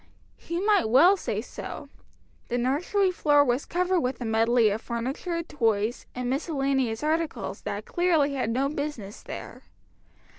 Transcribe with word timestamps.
"]He 0.49 0.59
might 0.59 0.89
well 0.89 1.15
say 1.15 1.41
so. 1.41 1.87
The 2.47 2.57
nursery 2.57 3.11
floor 3.11 3.45
was 3.45 3.65
covered 3.65 3.99
with 3.99 4.19
a 4.19 4.25
medley 4.25 4.71
of 4.71 4.81
furniture, 4.81 5.43
toys, 5.43 6.07
and 6.15 6.27
miscellaneous 6.27 7.03
articles 7.03 7.61
that 7.61 7.85
clearly 7.85 8.33
had 8.33 8.49
no 8.49 8.67
business 8.67 9.21
there. 9.21 9.61